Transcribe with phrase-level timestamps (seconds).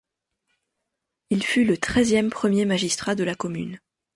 [1.29, 3.79] Il fut le treizième premier magistrat de la commune.